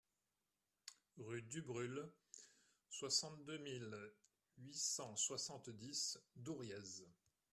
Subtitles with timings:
[1.19, 2.11] Rue Dubrulle,
[2.89, 3.95] soixante-deux mille
[4.57, 7.05] huit cent soixante-dix Douriez